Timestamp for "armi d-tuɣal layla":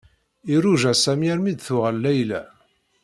1.33-2.41